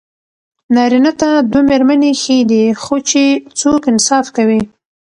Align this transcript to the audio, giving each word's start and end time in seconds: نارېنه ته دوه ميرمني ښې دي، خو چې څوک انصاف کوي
نارېنه 0.75 1.11
ته 1.19 1.29
دوه 1.51 1.63
ميرمني 1.69 2.11
ښې 2.21 2.37
دي، 2.49 2.63
خو 2.83 2.95
چې 3.09 3.23
څوک 3.59 3.81
انصاف 3.91 4.25
کوي 4.35 4.61